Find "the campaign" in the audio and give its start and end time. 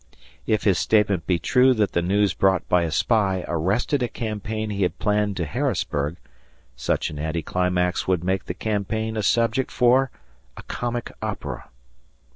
8.45-9.15